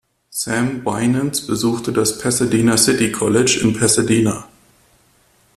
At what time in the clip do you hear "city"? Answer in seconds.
2.75-3.11